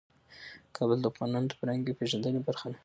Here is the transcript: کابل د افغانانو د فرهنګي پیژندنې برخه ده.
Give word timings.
کابل 0.77 0.97
د 1.01 1.05
افغانانو 1.11 1.47
د 1.49 1.53
فرهنګي 1.59 1.93
پیژندنې 1.99 2.39
برخه 2.47 2.67
ده. 2.71 2.77